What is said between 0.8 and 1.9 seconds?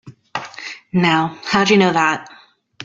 Now how'd you